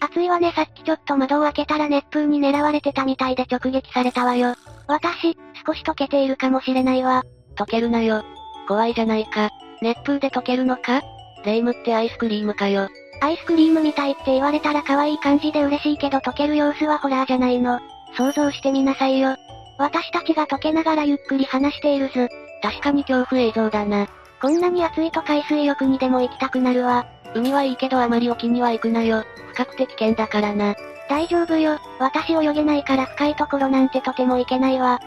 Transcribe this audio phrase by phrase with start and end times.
[0.00, 4.54] 暑いわねさっきちょっと窓を開けたら熱風に狙われてたみたいで直撃されたわよ。
[4.86, 7.22] 私、少し溶けているかもしれないわ。
[7.56, 8.24] 溶けるなよ。
[8.66, 9.50] 怖いじゃないか。
[9.82, 11.02] 熱風で溶けるのか？
[11.44, 12.88] レイムってアイスクリームかよ。
[13.22, 17.78] アイスクリームみたいって言われたら可愛い感じで嬉しいけど溶ける様子はホラーじゃないの。
[18.16, 19.36] 想像してみなさいよ。
[19.78, 22.28] 私たちが溶けながらゆっくり話しているず。
[22.62, 24.06] 確かに恐怖映像だな。
[24.40, 27.06] こんなに暑いと海水浴にでも行きたくなるわ。
[27.34, 29.24] 海はいいけどあまり沖には行くなよ。
[29.52, 30.74] 深くて危険だからな。
[31.08, 31.78] 大丈夫よ。
[31.98, 35.00] 私泳げないから深いところなんてとても行けないわ。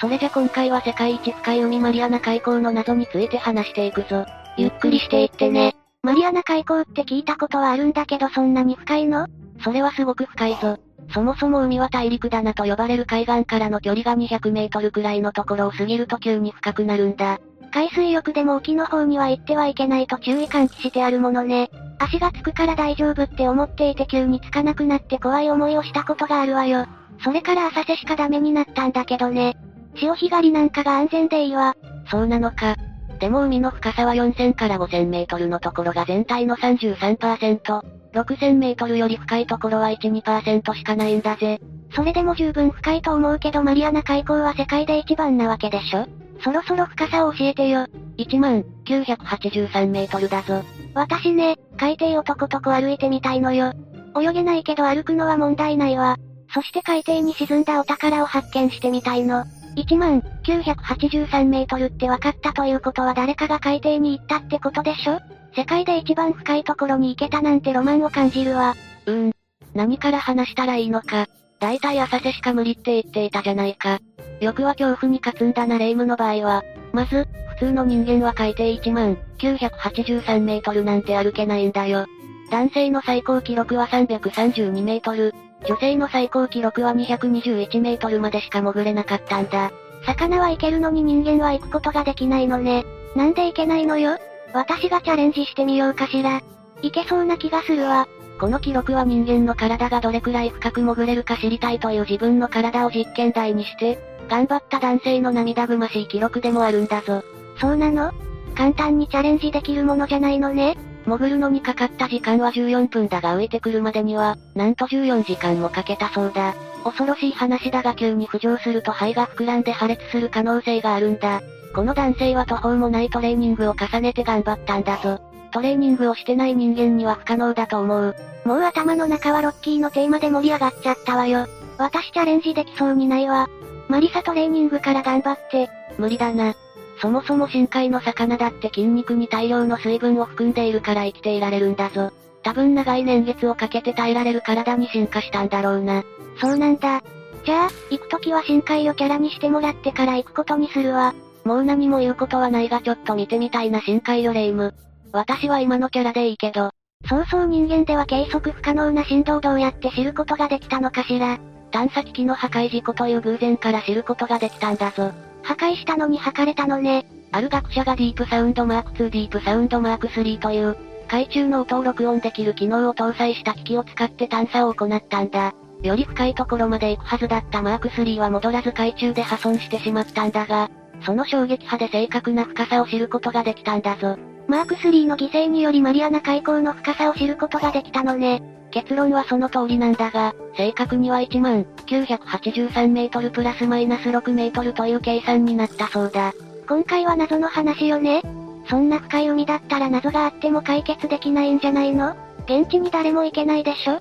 [0.00, 4.24] それじゃ今回は世界一深い海マリアナ海溝の謎について話していくぞ。
[4.56, 5.76] ゆっくりしていってね。
[6.02, 9.26] マリアナ海溝って聞いたことはあるんだけどそんなに深いの？
[9.62, 10.78] それはすごく深いぞ。
[11.12, 17.40] そもそも海は大陸棚と呼ばれる海岸からの距離が200メートルくらいのところを過ぎると急に深くなるんだ。
[17.72, 21.70] 海水浴でも沖の方には行ってはいけないと注意喚起してあるものね。
[21.98, 26.86] 足がつくから大丈夫って思っていて急につかなくなって怖い思いをしたことがあるわよ。
[27.24, 29.56] それから浅瀬しかダメになったんだけどね。
[29.94, 31.74] 潮干狩りなんかが安全でいいわ。
[32.10, 32.76] そうなのか。
[33.20, 37.80] でも海の深さは4000から5000メートルのところが全体の33%、
[38.12, 41.60] 6000メートルより深いところは1、2%しかないんだぜ。
[41.94, 46.06] それでも十分深いと思うけどマリアナ海溝は世界で一番なわけでしょ？
[46.42, 47.86] そろそろ深さを教えてよ。
[48.18, 50.62] 1万983メートルだぞ。
[50.94, 53.72] 私ね、海底をとことこ歩いてみたいのよ。
[54.20, 56.18] 泳げないけど歩くのは問題ないわ。
[56.52, 59.44] そして海底に沈んだお宝を発見してみたいの。
[59.76, 65.18] 1万983メートルって分かったということは誰かが海底に行ったってことでしょ？
[65.56, 68.74] 世界で一番深いところに行けたなんてロマンを感じるわ。
[69.06, 69.32] うーん。
[69.74, 71.26] 何から話したらいいのか。
[71.58, 74.00] 大体浅瀬しか無理って言っていたじゃないか。
[74.42, 76.64] 欲は恐怖に勝つんだなレイムの場合は。
[76.92, 77.26] まず、
[77.56, 82.06] 普通の人間は海底1万983メートルなんて歩けないんだよ。
[82.50, 85.34] 男性の最高記録は332メートル、
[85.66, 89.70] 女性の最高記録は221メートルまでしか潜れなかったんだ。
[90.04, 92.84] 魚は行けるのに人間は行くことができないのね。
[93.14, 94.18] なんで行けないのよ？
[94.52, 96.42] 私がチャレンジしてみようかしら。
[96.82, 98.08] いけそうな気がするわ。
[98.40, 107.22] この記録は人間の体がどれくらい深く潜れるか知りたいという自分の体を実験台にして、頑張った男性の涙ぐましい記録でもあるんだぞ。
[107.60, 108.12] そうなの？
[108.54, 110.76] 簡単にチャレンジできるものじゃないのね。
[111.04, 116.54] 潜るのにかかった時間は14分だが浮いてくるまでには、なんと14時間もかけたそうだ。
[116.84, 121.40] 恐ろしい話だが急に浮上すると肺が膨らんで破裂する可能性があるんだ。
[121.74, 125.20] この男性は途方もないトレーニングを重ねて頑張ったんだぞ。
[125.52, 128.14] トレーニングをしてない人間には不可能だと思う。
[128.44, 131.46] もう頭の中はロッキーのテーマで盛り上がっちゃったわよ。
[131.78, 133.48] 私チャレンジできそうにないわ。
[133.92, 135.68] マリサトレーニングから頑張って。
[135.98, 136.54] 無理だな。
[137.02, 142.10] そもそも深海の魚だって筋肉に大量の水分を含んでいるから生きていられるんだぞ。
[142.42, 146.04] 多分長い年月をかけて耐えられる体に進化したんだろうな。
[146.40, 147.02] そうなんだ。
[147.44, 151.12] じゃあ、行くときは深海をキャラにしてもらってから行くことにするわ。
[151.44, 154.72] もう何も言うことはないがちょっと見てみたいな深海よレイム。
[155.12, 156.70] 私は今のキャラでいいけど。
[157.06, 161.38] そうそう人間では計測不可能な振動をどうやって知ることができたのかしら。
[161.72, 165.12] 探査機器の破壊事故という偶然から知ることができたんだぞ。
[165.42, 167.06] 破壊したのに測れたのね。
[167.32, 170.76] ある学者がディープサウンドマーク2ディープサウンドマーク3という、
[171.08, 175.54] 海中の音を録音できる機能を搭載した機器を使って探査を行ったんだ。
[175.82, 180.70] より深いところまで行くはずだったマーク3は戻らず海中で破損してしまったんだが、
[181.04, 184.16] その衝撃波で正確な深さを知ることができたんだぞ。
[184.48, 188.42] マーク3の犠牲によりマリアナ海溝の深さを知ることができたのね。
[188.70, 196.32] 結論はその通りなんだが、正確には1万983メートルプラスマイナス6メートルという計算になったそうだ。
[196.66, 198.22] 今回は謎の話よね
[198.68, 202.16] そんな深い海だったら謎があっても解決できないんじゃないの？
[202.44, 204.00] 現地に誰も行けないでしょ？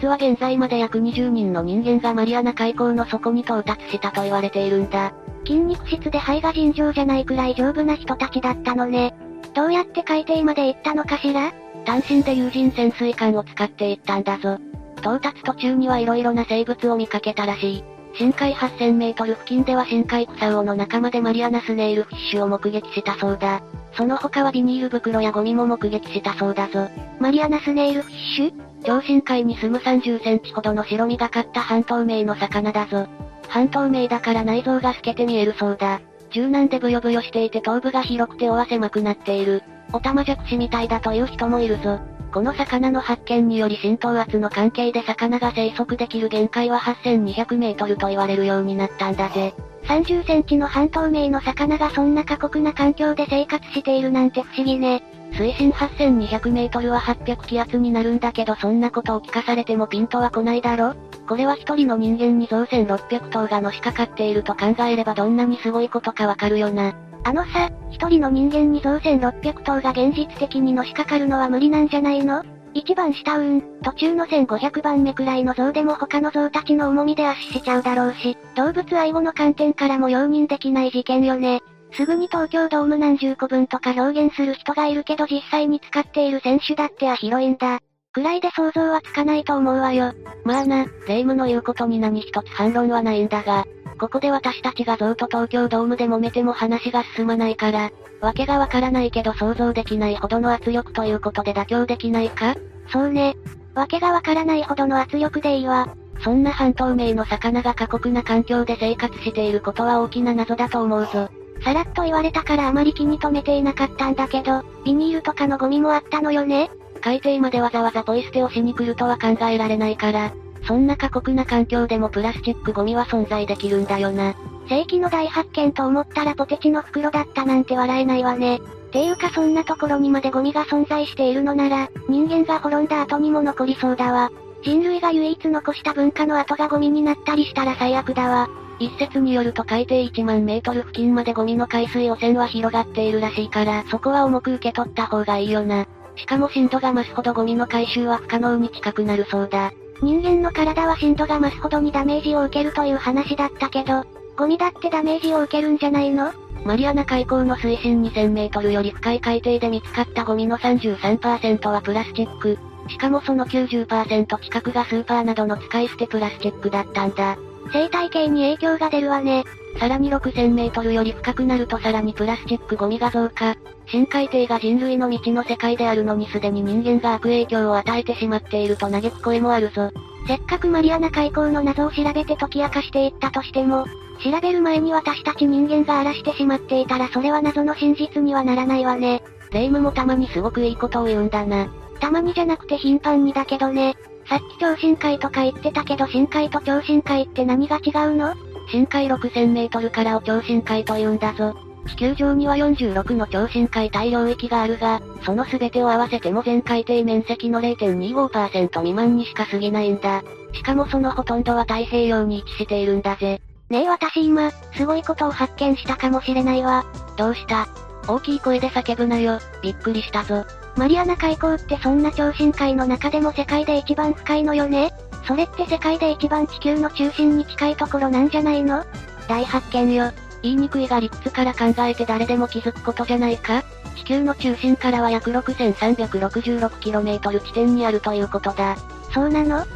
[0.00, 5.12] 実は現在まで約20人の人間がマリアナ海溝の底に到達したと言われているんだ。
[5.44, 9.14] 筋肉質で肺が尋常じゃないくらい丈夫な人たちだったのね。
[9.54, 11.52] どうやって海底まで行ったのかしら？
[11.84, 14.58] 単身で有人潜水艦を使って行ったんだぞ。
[14.98, 17.84] 到達途中には色々な生物を見かけたらしい。
[18.14, 23.62] 深海8000メートル付近では深海草魚の仲間でマリアナスネイルフィッシュを目撃したそうだ。
[23.94, 26.88] その他はビニール袋やゴミも目撃したそうだぞ。
[27.18, 28.52] マリアナスネイルフィッシュ？
[28.84, 33.06] 超深海に住む30センチほどの白身がかった半透明の魚だぞ。
[33.48, 36.00] 半透明だから内臓が透けて見えるそうだ。
[36.32, 39.62] 柔軟でブヨブヨしていて頭部が広くて尾は狭くなっている。
[39.92, 42.00] オタマジャクシみたいだという人もいるぞ。
[42.32, 49.54] この魚の発見により浸透圧の関係で魚が生息できる限界は8200メートルと言われるようになったんだぜ。
[49.84, 55.02] 30センチの半透明の魚がそんな過酷な環境で生活しているなんて不思議ね。
[55.34, 60.94] 水深8200メートルは800気圧になるんだけどそんなことを聞かされてもピンとは来ないだろ
[61.32, 66.92] これは一人の人間に造船600頭がのしかかっていると考えればどんなにすごいことかわかるよな。
[67.24, 72.44] あのさ、一人の人間に造船600頭が現実的にのしかかるのは無理なんじゃないの？
[72.74, 81.62] 一番下運、途中の1500番目くらいの像でも他の像たちの重みで圧死しちゃうだろうし、動物愛護の観点からも容認できない事件よね。
[81.92, 87.80] すぐに東京ドーム何十個分とか表現する人がいるけど実際に使っている選手だっては広いんだ。
[88.12, 90.12] くらいで想像はつかないと思うわよ。
[90.44, 93.66] まあな、霊夢の言うことに何一つ反論はないんだが、
[93.98, 102.54] ここで私たちが像と東京ドームで揉めても話が進まないから、わけがわからないけど想像できないほどの圧力ということで妥協できないか？
[102.88, 103.34] そうね。
[103.74, 105.88] わけがわからないほどの圧力でいいわ。
[106.22, 111.30] そんな半透明の魚が過酷な環境で生活していることは大きな謎だと思うぞ。
[111.64, 116.70] さらっと言われたからあまり気に留めていなかったんだけど、ビニールとかのゴミもあったのよね
[117.02, 120.32] 海底までわざわざポイ捨てをしに来るとは考えられないから、
[120.66, 124.34] そんな過酷な環境でもプラスチックゴミは存在できるんだよな。
[124.68, 128.60] 世紀の大発見と思ったらポテチの袋だったなんて笑えないわね。
[128.92, 134.30] ていうかそんなところにまでゴミが存在しているのなら、人間が滅んだ後にも残りそうだわ。
[134.62, 138.48] 人類が唯一残した文化の後がゴミになったりしたら最悪だわ。
[138.78, 145.86] 一説によると海底1万メートル付近までゴミの海水汚染は広がっているらしいから、そこは重く受け取った方がいいよな。
[146.16, 149.72] しかも深度が増すほどゴミの回収は不可能に近くなるそうだ。
[150.02, 154.04] 人間の体は深度が増すほどにダメージを受けるという話だったけど、
[154.36, 156.32] ゴミだってダメージを受けるんじゃないの？
[156.64, 162.58] マリアナ海溝の水深2000メートルより深い海底で見つかったゴミの33%はプラスチック。
[162.88, 167.36] しかもその90%近くがスーパーなどの使い捨てプラスチックだったんだ。
[167.72, 169.44] 生態系に影響が出るわね。
[169.78, 173.56] さらに6000メートルより深くなるとさらにプラスチックゴミが増加。
[173.86, 179.90] 深海底が人類の未知の世界であるのにすでに人間が悪影響を与えてしまっていると嘆く声もあるぞ。
[180.26, 183.86] せっかくマリアナ海溝の謎を調べて解き明かしていったとしても、
[184.22, 189.22] 調べる前に私たち人間が荒らしてしまっていたらそれは謎の真実にはならないわね。
[189.50, 191.66] 霊夢もたまにすごくいいことを言うんだな。
[191.98, 193.96] たまにじゃなくて頻繁にだけどね。
[194.28, 198.34] さっき超深海とか言ってたけど深海と超深海って何が違うの？
[198.72, 201.54] 深海6000メートルからを超深海と言うんだぞ。
[201.86, 210.22] 地球上には46の超深海大領域があるが、その全てを合わせても全海底面積の0.25%未満にしか過ぎないんだ。
[210.54, 213.42] しかもそのほとんどは太平洋に位置しているんだぜ。
[213.68, 216.86] ねえ私今、すごいことを発見したかもしれないわ。
[217.18, 217.68] どうした？
[218.08, 220.46] 大きい声で叫ぶなよ、びっくりしたぞ。
[220.76, 224.92] マリアナ海溝ってそんな超深海の中でも世界で一番深いのよね？
[225.26, 228.84] それって世界で一番地球の中心に近いところなんじゃないの？
[229.28, 230.10] 大発見よ。
[230.42, 233.62] 言いにくいが理屈から考えて誰でも気づくことじゃないか？
[233.94, 238.76] 地球の中心からは約 6366km 地点にあるということだ。
[239.14, 239.58] そうなの？
[239.58, 239.66] あっ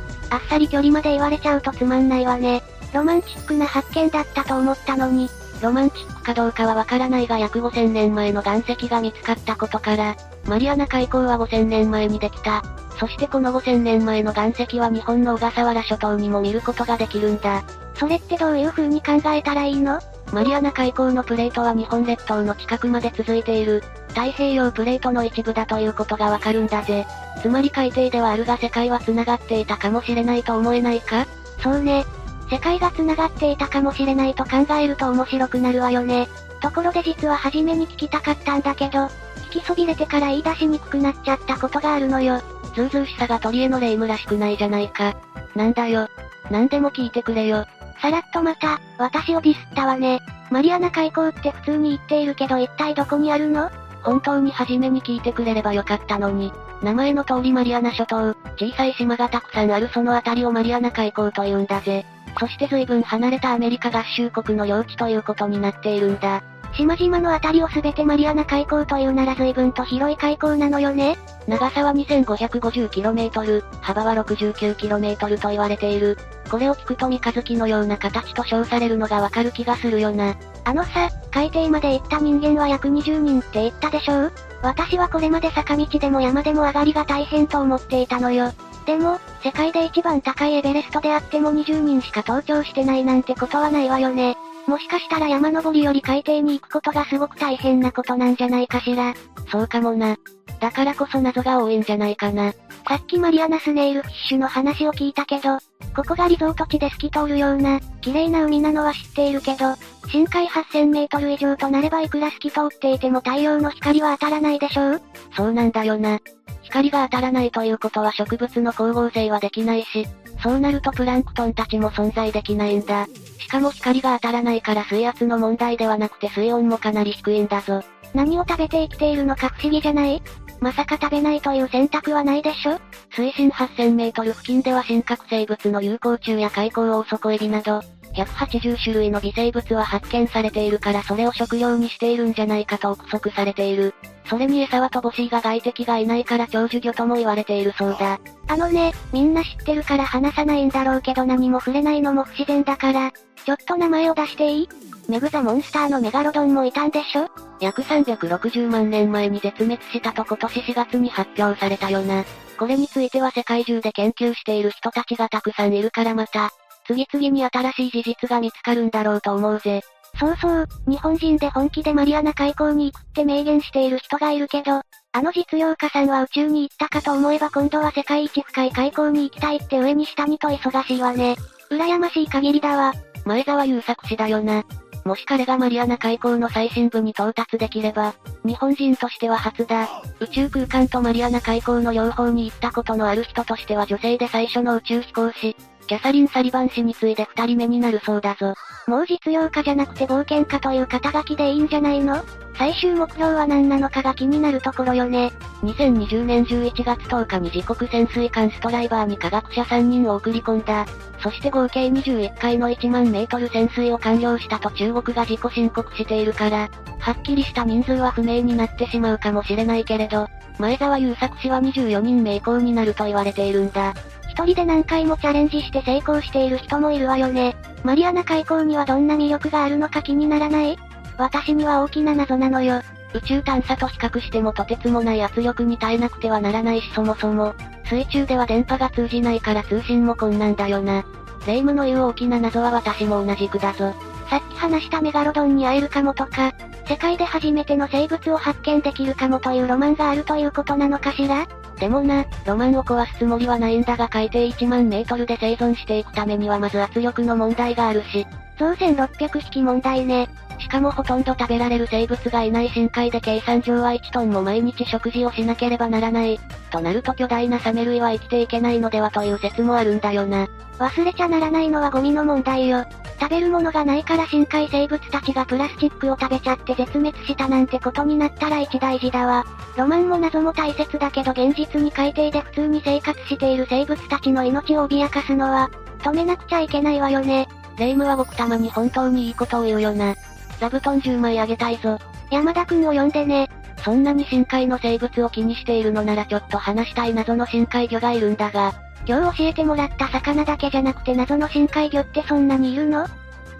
[0.48, 2.62] さり距離まで言われちゃうとつまんないわね。
[2.92, 5.28] ロマンチックな発見だったと思ったのに。
[5.62, 10.16] ロマンチックかどうかはわからないが約5000年前の岩石が見つかったことから、
[10.48, 12.62] マリアナ海溝は5000年前にできた。
[12.98, 17.62] そしてこの5000年前の岩石は日本の小笠原諸島にも見ることができるんだ。
[17.94, 20.00] それってどういう風に考えたらいいの？
[20.32, 27.06] マリアナ海溝のプレートは日本列島の近くまで続いている、太平洋プレートの一部だということがわかるんだぜ。
[27.42, 31.26] つまり海底ではあるが世界は繋がっていたかもしれないと思えないか？
[31.62, 32.04] そうね。
[32.50, 36.28] 世界が繋がっていたかもしれないと考えると面白くなるわよね。
[36.60, 39.06] ところで実は初めに聞きたかったんだけど、
[39.50, 42.40] 聞きそびれてから言い出しにくくなっちゃったことがあるのよ。
[42.74, 45.16] ずうずうしさが鳥への霊夢らしくないじゃないか。
[45.54, 46.08] なんだよ。
[46.50, 47.66] なんでも聞いてくれよ。
[48.00, 50.20] さらっとまた、私をディスったわね。
[50.50, 53.70] マリアナ海溝って普通に言っているけど一体どこにあるの？
[54.06, 56.52] 本当に初めに聞いてくれればよかったのに。
[56.80, 62.06] 名前の通りマリアナ諸島、小さい島がたくさんあるその辺りをマリアナ海溝と言うんだぜ。
[62.38, 66.44] そして随分離れたアメリカ合衆国の領地ということになっているんだ。
[66.76, 71.16] 島々の辺りをすべてマリアナ海溝というなら随分と広い海溝なのよね。
[71.46, 76.18] 長さは 2550km、幅は 69km と言われている。
[76.50, 80.36] これを聞くと三日月のような形と称されるのがわかる気がするよな。
[80.64, 84.32] あのさ、海底まで行った人間は約20人って言ったでしょう？
[84.62, 88.52] 私はこれまで坂道でも山でも上がりが大変と思っていたのよ。
[88.84, 94.36] でも、世界で一番高いエベレストであっても20人しか登頂してないなんてことはないわよね。
[94.66, 99.14] もしかしたら山登りより海底に行くことがすごく大変なことなんじゃないかしら。
[99.50, 100.16] そうかもな。
[100.60, 102.52] だからこそ謎が多いんじゃないかな。
[102.88, 105.58] さっきマリアナスネイルフィッシュの話を聞いたけど、
[105.94, 109.74] ここがリゾート地で透き通るような、綺麗な海なのは知っているけど、
[110.08, 115.02] 深海8000メートル以上となればいくら透き通っていても太陽の光は当たらないでしょう？
[115.36, 116.20] そうなんだよな。
[116.62, 120.06] 光が当たらないということは植物の光合成はできないし、
[120.42, 123.06] そうなるとプランクトンたちも存在できないんだ。
[123.38, 127.82] しかも光が当たらないから水圧の問題ではなくて水温もかなり低いんだぞ。
[128.14, 130.22] 何を食べて生きているのか不思議じゃない？
[130.60, 132.78] まさか食べないという選択はないでしょ？
[133.10, 137.82] 水深8000メートル付近では深核生物の有効虫や海溝オオソコエビなど、
[138.16, 143.94] 180種類の微生物は発見されているからそれを食料にしているんじゃないかと憶測されている。
[144.28, 148.18] それに餌は乏しいが外敵がいないから長寿魚とも言われているそうだ。
[148.48, 153.12] あのね、みんな知ってるから話さないんだろうけど何も触れないのも不自然だから、
[153.44, 154.68] ちょっと名前を出していい？
[155.08, 157.28] メグザモンスターのメガロドンもいたんでしょ？
[157.60, 162.24] 約360万年前に絶滅したと今年4月に発表されたよな。
[162.58, 166.50] これについては世界中で研究している人たちがたくさんいるからまた、
[166.86, 169.82] 次々に新しい事実が見つかるんだろうと思うぜ。
[170.18, 174.80] そうそう、日本人で本気でマリアナ海溝に行くって明言している人がいるけど、
[175.12, 181.36] あの実業家さんは宇宙に行ったかと思えば今度は世界一深い海溝に行きたいって上に下にと忙しいわね。
[181.70, 182.94] 羨ましい限りだわ。
[183.24, 184.64] 前澤友作氏だよな。
[185.04, 188.14] もし彼がマリアナ海溝の最深部に到達できれば、
[188.44, 189.88] 日本人としては初だ。
[190.18, 198.54] 宇宙空間とマリアナ海溝の両方に行ったことのある人としては女性で最初の宇宙飛行士、キャサリン・サリバン氏に次いで二人目になるそうだぞ。
[198.86, 202.22] もう実用家じゃなくて冒険家という肩書きでいいんじゃないの？
[202.54, 205.32] 最終目標は何なのかが気になるところよね。
[205.62, 210.86] 2020年11月10日に自国潜水艦ストライバーに科学者3人を送り込んだ。
[211.22, 220.28] そして合計21回の1万メートル潜水を完了したと中国が自己申告しているから、はっきりした人数は不明になってしまうかもしれないけれど、
[220.58, 223.94] 前澤友作氏は24人名工になると言われているんだ。
[224.36, 227.56] 一人で何回もチャレンジして成功している人もいるわよね。
[227.82, 230.78] マリアナ海溝にはどんな魅力があるのか気にならない？
[231.16, 232.82] 私には大きな謎なのよ。
[233.14, 237.54] 宇宙探査と比較してもとてつもない圧力に耐えなくてはならないしそもそも、
[237.86, 241.06] 水中では電波が通じないから通信も困難だよな。
[241.46, 243.94] 霊夢の言う大きな謎は私も同じくだぞ。
[244.28, 246.52] さっき話したメガロドンに会えるかもとか、
[246.86, 251.46] 世界で初めての生物を発見できるかもというロマンがあるということなのかしら？
[251.78, 258.26] でもな、ロマンを壊すつもりはないんだが海底1万メートルで生存していくためにはまず圧力の問題があるし。
[258.58, 260.28] 造船600匹問題ね。
[260.66, 266.40] しかもほとんど食べられる生物がいない深海で計算上は1トンも毎日食事をしなければならない。
[266.72, 270.48] となると巨大なサメ類は生きていけないのではという説もあるんだよな。
[270.80, 272.84] 忘れちゃならないのはゴミの問題よ。
[273.20, 279.44] 食べるものがないから深海生物たちがプラスチックを食べちゃって絶滅したなんてことになったら一大事だわ。
[279.76, 285.70] ロマンも謎も大切だけど現実に海底で普通に生活している生物たちの命を脅かすのは、
[286.00, 287.46] 止めなくちゃいけないわよね。
[287.78, 290.16] 霊夢は僕たまに本当にいいことを言うよな。
[290.58, 291.98] 座布団10枚あげたいぞ。
[292.30, 293.48] 山田くんを呼んでね。
[293.84, 298.74] そんなに深海の生物を気にしているのならちょっと話したい謎の深海魚がいるんだが、
[299.06, 303.06] 今日教えてもらった魚だけじゃなくて謎の深海魚ってそんなにいるの？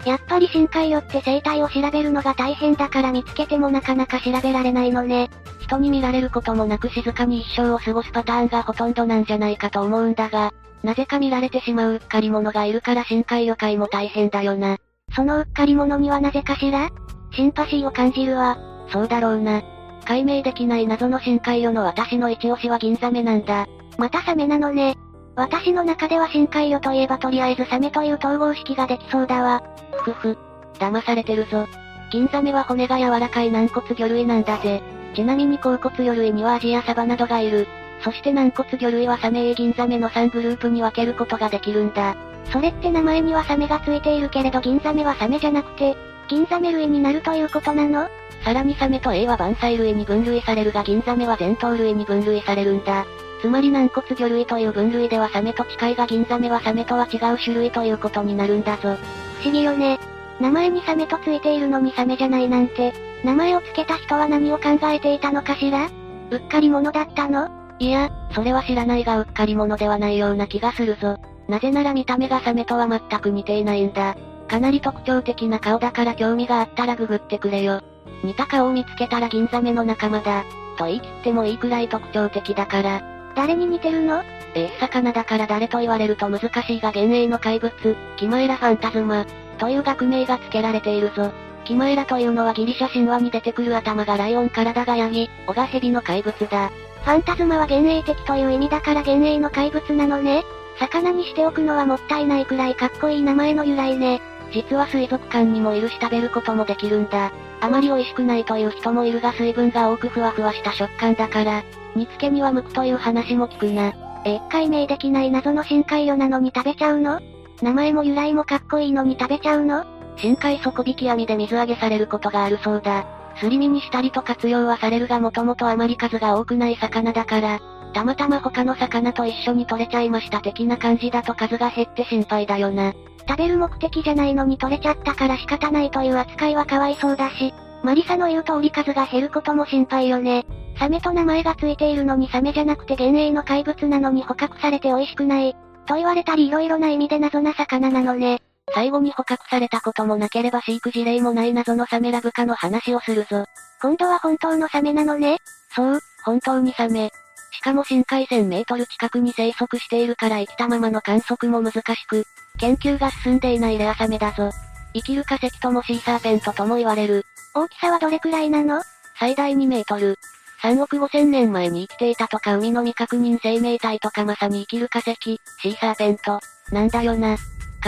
[0.05, 5.29] やっぱり深海魚って生態を調べるのが大変だから見つけてもなかなか調べられないのね。
[5.59, 14.77] 人に見られることもなく静かに一生を過ごすパターンがほとんどなんじゃないかと思うんだが、なぜか見られてしまううっかり者がいるから深海魚界も大変だよな。
[15.15, 16.89] そのうっかり者にはなぜかしら？
[17.31, 18.57] シンパシーを感じるわ。
[18.91, 19.63] そうだろうな。
[20.05, 23.67] 解明できない謎の深海魚の私の一押しは銀ザメなんだ。
[23.97, 24.95] またサメなのね。
[25.35, 29.63] 私の中では深海魚といえばとりあえずサメという統合式ができそうだわ。
[30.03, 30.37] ふふ。
[30.75, 31.67] 騙されてるぞ。
[32.11, 34.81] 銀ザメは骨が柔らかい軟骨魚類なんだぜ。
[35.15, 37.67] ちなみに甲骨魚類にはアジやサバなどがいる。
[38.03, 42.15] そして軟骨魚類はサメエ銀ザメの3グループに分けることができるんだ。
[42.51, 45.95] それって名前にはサメがついているけれど銀ザメはサメじゃなくて、
[46.29, 48.07] 銀ザメ類になるということなの？
[48.43, 53.05] さらにサメと A は万歳類に分類されるが銀ザメは全頭類に分類されるんだ。
[53.41, 58.95] つまり軟骨魚類という分類ではサメと近いが銀ザメはサメとは違う種類ということになるんだぞ。
[59.39, 59.99] 不思議よね。
[60.39, 65.89] 名前にサメとついているのにサメじゃないなんて、名前を付けた人は何を考えていたのかしら？
[66.31, 67.49] うっかり者だったの？
[67.79, 71.17] いや、それは知らないがうっかり者ではないような気がするぞ。
[71.47, 74.15] なぜなら見た目がサメとは全く似ていないんだ。
[74.47, 77.81] かなり特徴的な顔だから興味があったらググってくれよ。
[78.23, 80.43] 似た顔を見つけたら銀ザメの仲間だ。
[80.77, 83.01] と言い切ってもいいくらい特徴的だから。
[83.35, 84.23] 誰に似てるの？
[84.55, 87.73] えー、魚だから誰と言われると難しいが幻影の怪物、
[88.17, 89.25] キマエラファンタズマ、
[89.59, 91.31] という学名が付けられているぞ。
[91.65, 96.69] キマエラというのはギリシャ神話に出てくる頭がライオン体がヤギ、尾が蛇の怪物だ。
[97.03, 100.43] ファンタズマは幻影的という意味だから幻影の怪物なのね。
[100.79, 104.21] 魚にしておくのはもったいないくらいかっこいい名前の由来ね。
[104.53, 107.31] 実は水族館にもいるし食べることもできるんだ。
[107.59, 111.63] あまり美味しくないという人もいるが水分が多くふわふわした食感だから、
[111.95, 113.93] 煮付けには向くという話も聞くな。
[114.25, 117.19] え、解明できない謎の深海魚なのに食べちゃうの？
[117.61, 119.85] 名前も由来もかっこいいのに食べちゃうの？
[120.17, 123.05] 深海底引き網で水揚げされることがあるそうだ。
[123.39, 127.59] すり身にしたりと活用はされるがもともとあまり数が多くない魚だから、
[127.93, 132.93] たまたま他の魚と一緒に取れちゃいました的な感じだと数が減って心配だよな。
[133.27, 137.53] 食べる目的じゃないのに取れちゃったから仕方ないという扱いはかわいそうだし、
[137.83, 140.45] マリサの言う通り数が減ることも心配よね。
[140.79, 145.55] サメと名前がついているのにサメじゃなくて幻影の怪物なのに捕獲されて美味しくない。
[145.87, 148.41] と言われたり色々な意味で謎な魚なのね。
[148.73, 153.45] 最後に捕獲されたこともなければ飼育事例もない謎のサメラブカの話をするぞ。
[153.81, 155.37] 今度は本当のサメなのね
[155.73, 157.11] そう、本当にサメ。
[157.51, 162.25] しかも深海1000メートル近くに生息しているから生きたままの観測も難しく、
[162.59, 164.51] 研究が進んでいないレアサメだぞ。
[164.93, 167.25] 生きる化石ともシーサーペントとも言われる。
[167.53, 168.81] 大きさはどれくらいなの？
[169.19, 170.17] 最大2メートル。
[170.61, 176.39] 3億5千年前に生きていたとか海の未確認生命体とかまさに生きる化石、シーサーペント。
[176.71, 177.37] なんだよな。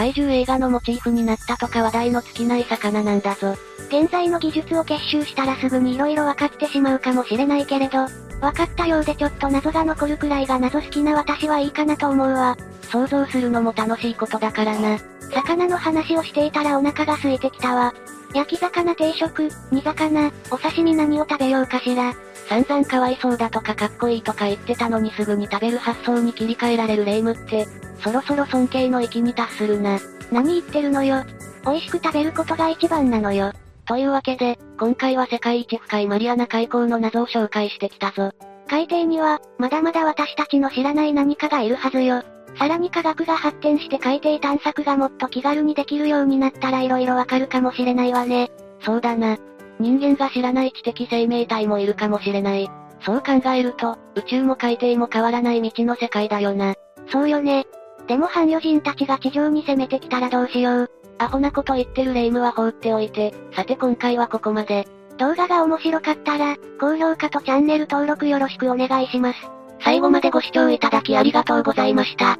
[0.00, 3.54] 怪獣映画のモチーフになったとか話題の尽きない魚なんだぞ。
[3.90, 8.06] 現在の技術を結集したらすぐに色々分かってしまうかもしれないけれど、
[8.40, 12.56] 分かったようでちょっと謎が残るくらいが謎好きな私はいいかなと思うわ。
[12.90, 14.98] 想像するのも楽しいことだからな。
[15.34, 17.92] 魚の話をしていたらお腹が空いてきたわ。
[18.34, 22.14] 焼き魚定食、煮魚、お刺身何を食べようかしら。
[22.48, 27.68] 散々かわいそうだとかかっこいいとか言ってたのにすぐに食べる発想に切り替えられるレイムって、
[28.02, 29.98] そろそろ尊敬の域に達するな。
[30.32, 31.24] 何言ってるのよ。
[31.64, 33.52] 美味しく食べることが一番なのよ。
[33.86, 38.32] というわけで、今回は世界一深いマリアナ海溝の謎を紹介してきたぞ。
[38.68, 42.22] 海底には、まだまだ私たちの知らない何かがいるはずよ。
[42.58, 48.50] さらに科学が発展して海底探索がもっと気軽にできるようになったら色々わかるかもしれないわね。
[48.84, 49.38] そうだな。
[49.78, 52.70] 人間が知らない知的生命体もいるかもしれない。
[53.04, 56.74] そう考えると、宇宙も海底も変わらない未知の世界だよな。
[57.10, 57.66] そうよね。
[58.06, 60.90] でも半魚人たちが地上に攻めてきたらどうしよう。
[61.18, 64.88] アホなこと言ってるレイムは放っておいて、さて今回はここまで。
[65.18, 69.38] 動画が面白かったら、高評価とチャンネル登録よろしくお願いします。
[69.82, 72.38] 最後までご視聴いただきありがとうございました。